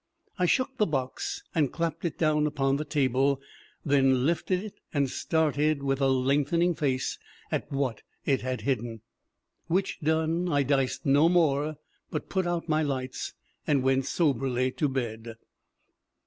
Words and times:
"I 0.39 0.47
shook 0.47 0.77
the 0.79 0.87
box 0.87 1.43
and 1.53 1.71
clapped 1.71 2.05
it 2.05 2.17
down 2.17 2.47
upon 2.47 2.77
the 2.77 2.85
table, 2.85 3.39
then 3.85 4.25
lifted 4.25 4.63
it, 4.63 4.79
and 4.91 5.07
stared 5.07 5.83
with 5.83 6.01
a 6.01 6.07
lengthening 6.07 6.73
face 6.73 7.19
at 7.51 7.71
what 7.71 8.01
it 8.25 8.41
had 8.41 8.61
hidden; 8.61 9.01
which 9.67 9.99
done, 9.99 10.49
I 10.51 10.63
diced 10.63 11.05
no 11.05 11.29
more, 11.29 11.75
but 12.09 12.29
put 12.29 12.47
out 12.47 12.67
my 12.67 12.81
lights 12.81 13.33
and 13.67 13.83
went 13.83 14.07
soberly 14.07 14.71
to 14.71 14.89
bed." 14.89 15.35